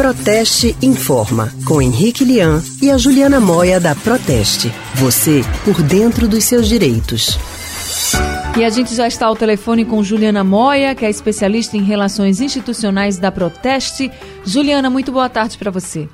Proteste 0.00 0.74
Informa, 0.80 1.50
com 1.68 1.82
Henrique 1.82 2.24
Lian 2.24 2.62
e 2.80 2.90
a 2.90 2.96
Juliana 2.96 3.38
Moia 3.38 3.78
da 3.78 3.94
Proteste. 3.94 4.68
Você 4.94 5.42
por 5.62 5.82
dentro 5.82 6.26
dos 6.26 6.44
seus 6.44 6.66
direitos. 6.66 7.36
E 8.58 8.64
a 8.64 8.70
gente 8.70 8.94
já 8.94 9.06
está 9.06 9.26
ao 9.26 9.36
telefone 9.36 9.84
com 9.84 10.02
Juliana 10.02 10.42
Moia, 10.42 10.94
que 10.94 11.04
é 11.04 11.10
especialista 11.10 11.76
em 11.76 11.82
relações 11.82 12.40
institucionais 12.40 13.18
da 13.18 13.30
Proteste. 13.30 14.10
Juliana, 14.42 14.88
muito 14.88 15.12
boa 15.12 15.28
tarde 15.28 15.58
para 15.58 15.70
você. 15.70 16.08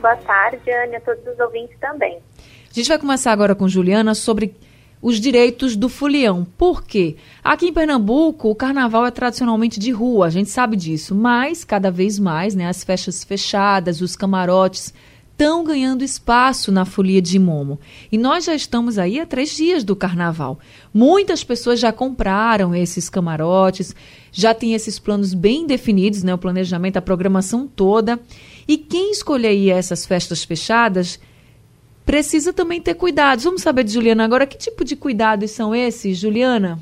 Boa 0.00 0.14
tarde, 0.18 0.70
Anne, 0.70 0.94
a 0.94 1.00
todos 1.00 1.26
os 1.26 1.40
ouvintes 1.40 1.76
também. 1.80 2.20
A 2.38 2.72
gente 2.72 2.88
vai 2.88 2.96
começar 2.96 3.32
agora 3.32 3.56
com 3.56 3.66
Juliana 3.66 4.14
sobre 4.14 4.54
os 5.00 5.20
direitos 5.20 5.76
do 5.76 5.88
folião. 5.88 6.46
Por 6.56 6.82
quê? 6.82 7.16
Aqui 7.42 7.66
em 7.66 7.72
Pernambuco, 7.72 8.50
o 8.50 8.54
carnaval 8.54 9.06
é 9.06 9.10
tradicionalmente 9.10 9.78
de 9.78 9.90
rua, 9.90 10.26
a 10.26 10.30
gente 10.30 10.50
sabe 10.50 10.76
disso, 10.76 11.14
mas 11.14 11.64
cada 11.64 11.90
vez 11.90 12.18
mais, 12.18 12.54
né, 12.54 12.66
as 12.68 12.82
festas 12.82 13.22
fechadas, 13.22 14.00
os 14.00 14.16
camarotes 14.16 14.92
estão 15.36 15.62
ganhando 15.62 16.02
espaço 16.02 16.72
na 16.72 16.86
folia 16.86 17.20
de 17.20 17.38
Momo. 17.38 17.78
E 18.10 18.16
nós 18.16 18.46
já 18.46 18.54
estamos 18.54 18.96
aí 18.96 19.20
há 19.20 19.26
três 19.26 19.54
dias 19.54 19.84
do 19.84 19.94
carnaval. 19.94 20.58
Muitas 20.94 21.44
pessoas 21.44 21.78
já 21.78 21.92
compraram 21.92 22.74
esses 22.74 23.10
camarotes, 23.10 23.94
já 24.32 24.54
tem 24.54 24.72
esses 24.72 24.98
planos 24.98 25.34
bem 25.34 25.66
definidos, 25.66 26.22
né, 26.22 26.32
o 26.32 26.38
planejamento, 26.38 26.96
a 26.96 27.02
programação 27.02 27.68
toda. 27.68 28.18
E 28.66 28.78
quem 28.78 29.12
escolher 29.12 29.68
essas 29.68 30.06
festas 30.06 30.42
fechadas 30.42 31.20
precisa 32.06 32.52
também 32.52 32.80
ter 32.80 32.94
cuidados. 32.94 33.44
Vamos 33.44 33.62
saber 33.62 33.82
de 33.82 33.92
Juliana 33.92 34.24
agora 34.24 34.46
que 34.46 34.56
tipo 34.56 34.84
de 34.84 34.96
cuidados 34.96 35.50
são 35.50 35.74
esses, 35.74 36.16
Juliana? 36.16 36.78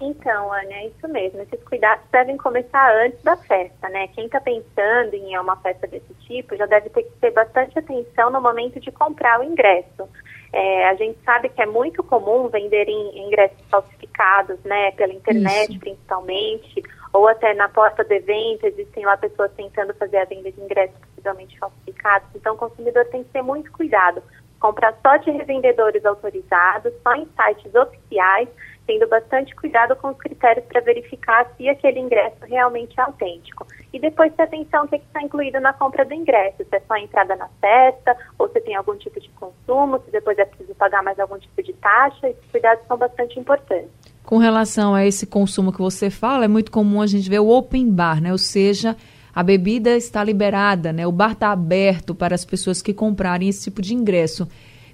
Então, 0.00 0.52
Ana, 0.52 0.72
é 0.72 0.86
isso 0.86 1.06
mesmo. 1.08 1.40
Esses 1.42 1.62
cuidados 1.64 2.04
devem 2.10 2.36
começar 2.36 2.92
antes 3.04 3.22
da 3.22 3.36
festa, 3.36 3.88
né? 3.88 4.08
Quem 4.08 4.26
está 4.26 4.40
pensando 4.40 5.14
em 5.14 5.38
uma 5.38 5.56
festa 5.56 5.86
desse 5.86 6.12
tipo 6.26 6.56
já 6.56 6.66
deve 6.66 6.88
ter 6.90 7.02
que 7.02 7.12
ter 7.20 7.30
bastante 7.30 7.78
atenção 7.78 8.30
no 8.30 8.40
momento 8.40 8.80
de 8.80 8.90
comprar 8.90 9.40
o 9.40 9.44
ingresso. 9.44 10.08
É, 10.52 10.88
a 10.88 10.94
gente 10.94 11.18
sabe 11.24 11.48
que 11.48 11.62
é 11.62 11.66
muito 11.66 12.02
comum 12.02 12.48
venderem 12.48 13.26
ingressos 13.26 13.62
falsificados, 13.70 14.58
né? 14.64 14.90
Pela 14.92 15.12
internet, 15.12 15.70
isso. 15.70 15.80
principalmente, 15.80 16.82
ou 17.12 17.28
até 17.28 17.54
na 17.54 17.68
porta 17.68 18.02
do 18.02 18.12
evento, 18.12 18.66
existem 18.66 19.04
lá 19.04 19.16
pessoas 19.16 19.52
tentando 19.52 19.94
fazer 19.94 20.18
a 20.18 20.24
venda 20.24 20.50
de 20.50 20.60
ingressos 20.60 20.96
possivelmente 20.98 21.58
falsificados. 21.58 21.91
Então, 22.34 22.54
o 22.54 22.58
consumidor 22.58 23.04
tem 23.06 23.24
que 23.24 23.30
ter 23.30 23.42
muito 23.42 23.70
cuidado. 23.72 24.22
Comprar 24.60 24.94
só 25.02 25.16
de 25.16 25.30
revendedores 25.30 26.04
autorizados, 26.04 26.92
só 27.02 27.14
em 27.14 27.26
sites 27.36 27.74
oficiais, 27.74 28.48
tendo 28.86 29.08
bastante 29.08 29.54
cuidado 29.54 29.94
com 29.96 30.08
os 30.08 30.16
critérios 30.16 30.64
para 30.66 30.80
verificar 30.80 31.50
se 31.56 31.68
aquele 31.68 32.00
ingresso 32.00 32.36
realmente 32.42 32.98
é 32.98 33.02
autêntico. 33.02 33.66
E 33.92 33.98
depois 33.98 34.32
ter 34.34 34.44
atenção 34.44 34.84
o 34.84 34.88
que 34.88 34.96
está 34.96 35.22
incluído 35.22 35.60
na 35.60 35.72
compra 35.72 36.04
do 36.04 36.14
ingresso, 36.14 36.58
se 36.58 36.76
é 36.76 36.80
só 36.80 36.94
a 36.94 37.00
entrada 37.00 37.36
na 37.36 37.48
festa, 37.60 38.16
ou 38.38 38.48
se 38.48 38.60
tem 38.60 38.74
algum 38.74 38.96
tipo 38.96 39.20
de 39.20 39.28
consumo, 39.30 40.00
se 40.04 40.10
depois 40.10 40.38
é 40.38 40.44
preciso 40.44 40.74
pagar 40.74 41.02
mais 41.02 41.18
algum 41.18 41.38
tipo 41.38 41.62
de 41.62 41.72
taxa, 41.74 42.28
esses 42.28 42.50
cuidados 42.50 42.84
são 42.86 42.96
bastante 42.96 43.38
importantes. 43.38 43.90
Com 44.24 44.38
relação 44.38 44.94
a 44.94 45.04
esse 45.04 45.26
consumo 45.26 45.72
que 45.72 45.80
você 45.80 46.08
fala, 46.08 46.44
é 46.44 46.48
muito 46.48 46.70
comum 46.70 47.02
a 47.02 47.06
gente 47.06 47.28
ver 47.28 47.40
o 47.40 47.48
open 47.48 47.90
bar, 47.90 48.20
né? 48.20 48.32
Ou 48.32 48.38
seja, 48.38 48.96
a 49.34 49.42
bebida 49.42 49.96
está 49.96 50.22
liberada, 50.22 50.92
né? 50.92 51.06
O 51.06 51.12
bar 51.12 51.32
está 51.32 51.50
aberto 51.50 52.14
para 52.14 52.34
as 52.34 52.44
pessoas 52.44 52.82
que 52.82 52.92
comprarem 52.92 53.48
esse 53.48 53.64
tipo 53.64 53.80
de 53.80 53.94
ingresso. 53.94 54.46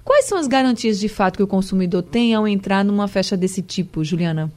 Quais 0.03 0.25
são 0.25 0.37
as 0.37 0.47
garantias 0.47 0.99
de 0.99 1.09
fato 1.09 1.37
que 1.37 1.43
o 1.43 1.47
consumidor 1.47 2.03
tem 2.03 2.33
ao 2.33 2.47
entrar 2.47 2.83
numa 2.83 3.07
festa 3.07 3.35
desse 3.35 3.61
tipo, 3.61 4.03
Juliana? 4.03 4.49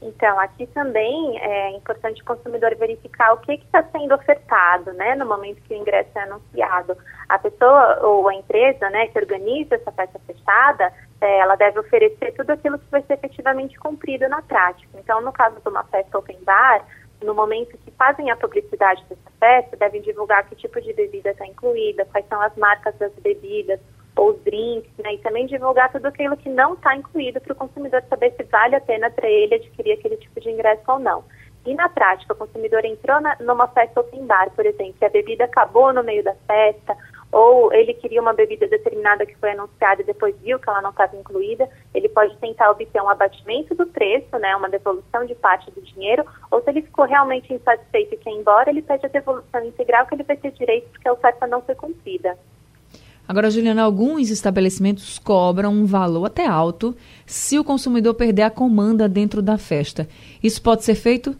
Então, 0.00 0.38
aqui 0.38 0.66
também 0.68 1.38
é 1.40 1.76
importante 1.76 2.22
o 2.22 2.24
consumidor 2.24 2.74
verificar 2.76 3.32
o 3.34 3.38
que 3.38 3.52
está 3.54 3.82
sendo 3.82 4.14
ofertado, 4.14 4.92
né, 4.92 5.16
no 5.16 5.26
momento 5.26 5.60
que 5.62 5.74
o 5.74 5.76
ingresso 5.76 6.10
é 6.14 6.22
anunciado. 6.22 6.96
A 7.28 7.38
pessoa 7.38 7.98
ou 8.02 8.28
a 8.28 8.34
empresa, 8.34 8.88
né, 8.90 9.08
que 9.08 9.18
organiza 9.18 9.74
essa 9.74 9.90
festa 9.90 10.20
fechada, 10.26 10.92
é, 11.20 11.40
ela 11.40 11.56
deve 11.56 11.80
oferecer 11.80 12.32
tudo 12.32 12.50
aquilo 12.50 12.78
que 12.78 12.90
vai 12.90 13.02
ser 13.02 13.14
efetivamente 13.14 13.76
cumprido 13.78 14.28
na 14.28 14.40
prática. 14.40 14.88
Então, 14.98 15.20
no 15.20 15.32
caso 15.32 15.60
de 15.60 15.68
uma 15.68 15.82
festa 15.84 16.16
open 16.16 16.38
bar, 16.44 16.84
no 17.22 17.34
momento 17.34 17.76
que 17.78 17.90
fazem 17.92 18.30
a 18.30 18.36
publicidade 18.36 19.04
dessa 19.08 19.30
festa, 19.38 19.76
devem 19.76 20.02
divulgar 20.02 20.48
que 20.48 20.56
tipo 20.56 20.80
de 20.80 20.92
bebida 20.92 21.30
está 21.30 21.46
incluída, 21.46 22.04
quais 22.06 22.26
são 22.28 22.40
as 22.40 22.54
marcas 22.56 22.94
das 22.96 23.12
bebidas, 23.14 23.80
ou 24.16 24.30
os 24.30 24.42
drinks, 24.42 24.90
né, 24.98 25.14
e 25.14 25.18
também 25.18 25.46
divulgar 25.46 25.92
tudo 25.92 26.06
aquilo 26.06 26.36
que 26.36 26.48
não 26.48 26.74
está 26.74 26.94
incluído 26.96 27.40
para 27.40 27.52
o 27.52 27.56
consumidor 27.56 28.02
saber 28.08 28.32
se 28.32 28.42
vale 28.44 28.74
a 28.74 28.80
pena 28.80 29.10
para 29.10 29.28
ele 29.28 29.54
adquirir 29.54 29.92
aquele 29.92 30.16
tipo 30.16 30.40
de 30.40 30.50
ingresso 30.50 30.82
ou 30.88 30.98
não. 30.98 31.24
E 31.64 31.74
na 31.74 31.88
prática, 31.88 32.32
o 32.32 32.36
consumidor 32.36 32.84
entrou 32.84 33.20
na, 33.20 33.36
numa 33.40 33.68
festa 33.68 34.00
open 34.00 34.26
bar, 34.26 34.50
por 34.50 34.64
exemplo, 34.64 34.96
e 35.00 35.04
a 35.04 35.10
bebida 35.10 35.44
acabou 35.44 35.92
no 35.92 36.02
meio 36.02 36.24
da 36.24 36.34
festa, 36.46 36.96
ou 37.30 37.72
ele 37.72 37.92
queria 37.94 38.20
uma 38.20 38.32
bebida 38.32 38.66
determinada 38.66 39.26
que 39.26 39.36
foi 39.36 39.50
anunciada 39.50 40.02
e 40.02 40.04
depois 40.04 40.34
viu 40.42 40.58
que 40.58 40.68
ela 40.68 40.80
não 40.80 40.90
estava 40.90 41.16
incluída, 41.16 41.68
ele 41.94 42.08
pode 42.08 42.36
tentar 42.38 42.70
obter 42.70 43.02
um 43.02 43.08
abatimento 43.08 43.74
do 43.74 43.86
preço, 43.86 44.38
né, 44.38 44.56
uma 44.56 44.68
devolução 44.68 45.26
de 45.26 45.34
parte 45.34 45.70
do 45.70 45.82
dinheiro, 45.82 46.24
ou 46.50 46.62
se 46.62 46.70
ele 46.70 46.82
ficou 46.82 47.04
realmente 47.04 47.52
insatisfeito 47.52 48.14
e 48.14 48.18
quer 48.18 48.30
ir 48.30 48.38
embora, 48.38 48.70
ele 48.70 48.82
pede 48.82 49.06
a 49.06 49.10
devolução 49.10 49.64
integral 49.64 50.06
que 50.06 50.14
ele 50.14 50.22
vai 50.22 50.36
ter 50.36 50.52
direito 50.52 50.88
porque 50.90 51.08
a 51.08 51.12
oferta 51.12 51.46
não 51.46 51.60
foi 51.60 51.74
cumprida. 51.74 52.38
Agora, 53.28 53.50
Juliana, 53.50 53.82
alguns 53.82 54.30
estabelecimentos 54.30 55.18
cobram 55.18 55.70
um 55.70 55.84
valor 55.84 56.24
até 56.24 56.46
alto 56.46 56.96
se 57.26 57.58
o 57.58 57.64
consumidor 57.64 58.14
perder 58.14 58.42
a 58.42 58.50
comanda 58.50 59.06
dentro 59.06 59.42
da 59.42 59.58
festa. 59.58 60.08
Isso 60.42 60.62
pode 60.62 60.82
ser 60.82 60.94
feito? 60.94 61.36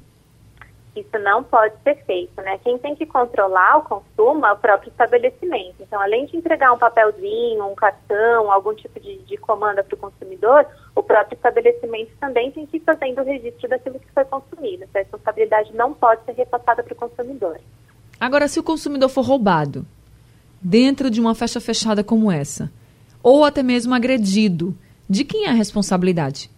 Isso 0.98 1.19
não 1.22 1.44
pode 1.44 1.75
ser 1.84 1.94
feito, 2.04 2.41
né? 2.42 2.59
Quem 2.64 2.78
tem 2.78 2.97
que 2.97 3.06
controlar 3.06 3.78
o 3.78 3.82
consumo 3.82 4.44
é 4.47 4.53
o 4.53 4.56
próprio 4.56 4.91
estabelecimento. 4.91 5.76
Então, 5.81 6.00
além 6.00 6.26
de 6.26 6.36
entregar 6.36 6.72
um 6.72 6.78
papelzinho, 6.78 7.64
um 7.64 7.75
cartão, 7.75 8.50
algum 8.50 8.75
tipo 8.75 8.98
de, 8.98 9.19
de 9.19 9.36
comanda 9.36 9.84
para 9.84 9.94
o 9.94 9.98
consumidor, 9.98 10.66
o 10.94 11.03
próprio 11.03 11.36
estabelecimento 11.36 12.10
também 12.19 12.50
tem 12.50 12.66
que 12.66 12.78
ir 12.78 12.81
fazendo 12.81 13.20
o 13.20 13.25
registro 13.25 13.69
daquilo 13.69 14.00
que 14.00 14.10
foi 14.12 14.25
consumido. 14.25 14.84
Essa 14.84 14.98
responsabilidade 14.98 15.75
não 15.75 15.94
pode 15.94 16.25
ser 16.25 16.32
repassada 16.32 16.82
para 16.82 16.92
o 16.92 16.97
consumidor. 16.97 17.60
Agora, 18.19 18.48
se 18.48 18.59
o 18.59 18.65
consumidor 18.65 19.09
for 19.09 19.22
roubado, 19.22 19.86
dentro 20.60 21.10
de 21.10 21.20
uma 21.20 21.34
festa 21.34 21.60
fechada 21.60 22.03
como 22.03 22.30
essa? 22.32 22.70
Ou 23.22 23.44
até 23.44 23.62
mesmo 23.62 23.94
agredido? 23.94 24.76
De 25.09 25.25
quem 25.25 25.47
é 25.47 25.50
a 25.50 25.54
responsabilidade? 25.54 26.50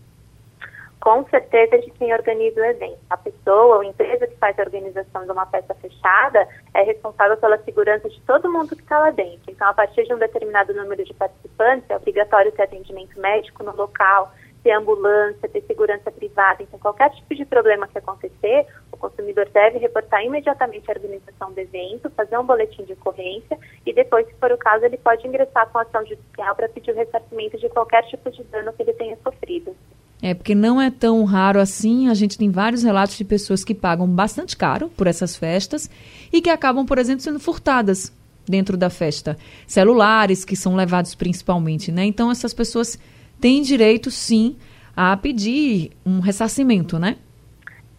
Com 1.00 1.24
certeza 1.30 1.78
de 1.78 1.90
quem 1.92 2.12
organiza 2.12 2.60
o 2.60 2.64
evento. 2.64 2.98
A 3.08 3.16
pessoa 3.16 3.76
ou 3.76 3.84
empresa 3.84 4.26
que 4.26 4.36
faz 4.36 4.58
a 4.58 4.62
organização 4.62 5.24
de 5.24 5.32
uma 5.32 5.46
festa 5.46 5.74
fechada 5.76 6.46
é 6.74 6.82
responsável 6.82 7.38
pela 7.38 7.56
segurança 7.64 8.06
de 8.08 8.20
todo 8.22 8.52
mundo 8.52 8.76
que 8.76 8.82
está 8.82 8.98
lá 8.98 9.10
dentro. 9.10 9.50
Então, 9.50 9.66
a 9.66 9.72
partir 9.72 10.04
de 10.04 10.12
um 10.12 10.18
determinado 10.18 10.74
número 10.74 11.02
de 11.02 11.14
participantes, 11.14 11.88
é 11.88 11.96
obrigatório 11.96 12.52
ter 12.52 12.64
atendimento 12.64 13.18
médico 13.18 13.64
no 13.64 13.74
local, 13.74 14.30
ter 14.62 14.72
ambulância, 14.72 15.48
ter 15.48 15.62
segurança 15.62 16.10
privada. 16.10 16.62
Então, 16.62 16.78
qualquer 16.78 17.10
tipo 17.12 17.34
de 17.34 17.46
problema 17.46 17.88
que 17.88 17.96
acontecer, 17.96 18.66
o 18.92 18.96
consumidor 18.98 19.48
deve 19.48 19.78
reportar 19.78 20.22
imediatamente 20.22 20.90
à 20.90 20.94
organização 20.94 21.50
do 21.50 21.58
evento, 21.58 22.10
fazer 22.10 22.36
um 22.36 22.44
boletim 22.44 22.84
de 22.84 22.92
ocorrência 22.92 23.58
e 23.86 23.92
depois, 23.94 24.26
se 24.26 24.34
for 24.34 24.52
o 24.52 24.58
caso, 24.58 24.84
ele 24.84 24.98
pode 24.98 25.26
ingressar 25.26 25.66
com 25.70 25.78
ação 25.78 26.04
judicial 26.04 26.54
para 26.54 26.68
pedir 26.68 26.90
o 26.90 26.94
ressarcimento 26.94 27.56
de 27.56 27.70
qualquer 27.70 28.02
tipo 28.04 28.30
de 28.30 28.44
dano 28.44 28.70
que 28.74 28.82
ele 28.82 28.92
tenha 28.92 29.16
sofrido. 29.24 29.74
É, 30.22 30.34
porque 30.34 30.54
não 30.54 30.80
é 30.80 30.90
tão 30.90 31.24
raro 31.24 31.60
assim. 31.60 32.08
A 32.08 32.14
gente 32.14 32.36
tem 32.36 32.50
vários 32.50 32.82
relatos 32.82 33.16
de 33.16 33.24
pessoas 33.24 33.64
que 33.64 33.74
pagam 33.74 34.06
bastante 34.06 34.56
caro 34.56 34.90
por 34.96 35.06
essas 35.06 35.34
festas 35.36 35.88
e 36.32 36.40
que 36.40 36.50
acabam, 36.50 36.84
por 36.84 36.98
exemplo, 36.98 37.22
sendo 37.22 37.40
furtadas 37.40 38.12
dentro 38.46 38.76
da 38.76 38.90
festa. 38.90 39.38
Celulares 39.66 40.44
que 40.44 40.56
são 40.56 40.76
levados 40.76 41.14
principalmente, 41.14 41.90
né? 41.90 42.04
Então, 42.04 42.30
essas 42.30 42.52
pessoas 42.52 42.98
têm 43.40 43.62
direito, 43.62 44.10
sim, 44.10 44.56
a 44.94 45.16
pedir 45.16 45.92
um 46.04 46.20
ressarcimento, 46.20 46.98
né? 46.98 47.16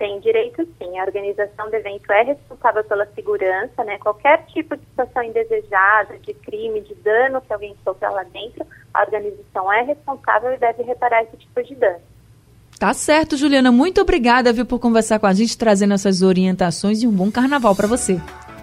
Tem 0.02 0.20
direito 0.20 0.68
sim. 0.80 0.98
A 0.98 1.04
organização 1.04 1.70
do 1.70 1.76
evento 1.76 2.12
é 2.12 2.24
responsável 2.24 2.84
pela 2.86 3.06
segurança, 3.14 3.84
né? 3.84 4.00
Qualquer 4.00 4.44
tipo 4.48 4.76
de 4.76 4.84
situação 4.84 5.22
indesejada, 5.22 6.18
de 6.18 6.34
crime, 6.34 6.82
de 6.82 6.96
dano 6.96 7.40
que 7.40 7.54
alguém 7.54 7.76
sofra 7.84 8.10
lá 8.10 8.24
dentro, 8.24 8.66
a 8.92 9.02
organização 9.04 9.72
é 9.72 9.84
responsável 9.84 10.54
e 10.54 10.58
deve 10.58 10.82
reparar 10.82 11.22
esse 11.22 11.38
tipo 11.38 11.62
de 11.62 11.76
dano. 11.76 12.00
Tá 12.80 12.96
certo, 12.96 13.38
Juliana. 13.38 13.72
Muito 13.72 14.02
obrigada, 14.02 14.52
viu, 14.52 14.66
por 14.66 14.80
conversar 14.80 15.20
com 15.20 15.28
a 15.28 15.34
gente, 15.34 15.56
trazendo 15.56 15.94
essas 15.94 16.24
orientações 16.24 17.04
e 17.04 17.08
um 17.08 17.12
bom 17.12 17.30
carnaval 17.30 17.76
para 17.76 17.88
você. 17.88 18.20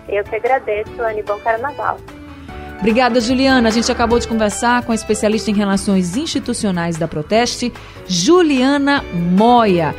Eu 0.08 0.24
que 0.24 0.34
agradeço, 0.34 1.00
Anne. 1.00 1.22
Bom 1.22 1.38
carnaval. 1.38 1.98
Obrigada, 2.80 3.20
Juliana. 3.20 3.68
A 3.68 3.70
gente 3.70 3.92
acabou 3.92 4.18
de 4.18 4.26
conversar 4.26 4.84
com 4.84 4.90
a 4.90 4.94
especialista 4.96 5.52
em 5.52 5.54
relações 5.54 6.16
institucionais 6.16 6.98
da 6.98 7.06
Proteste, 7.06 7.72
Juliana 8.08 9.04
Moia. 9.14 9.94